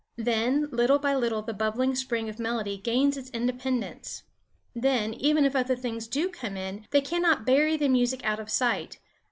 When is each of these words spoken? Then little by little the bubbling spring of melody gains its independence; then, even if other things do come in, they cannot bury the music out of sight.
Then 0.17 0.67
little 0.71 0.97
by 0.97 1.13
little 1.13 1.43
the 1.43 1.53
bubbling 1.53 1.93
spring 1.93 2.27
of 2.27 2.39
melody 2.39 2.75
gains 2.75 3.17
its 3.17 3.29
independence; 3.29 4.23
then, 4.73 5.13
even 5.13 5.45
if 5.45 5.55
other 5.55 5.75
things 5.75 6.07
do 6.07 6.27
come 6.27 6.57
in, 6.57 6.87
they 6.89 7.01
cannot 7.01 7.45
bury 7.45 7.77
the 7.77 7.87
music 7.87 8.25
out 8.25 8.39
of 8.39 8.49
sight. 8.49 8.97